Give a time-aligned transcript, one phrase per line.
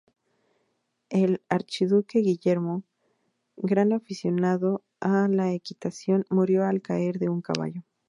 [1.11, 2.81] El archiduque Guillermo,
[3.55, 7.83] gran aficionado a la equitación, murió al caer de un caballo.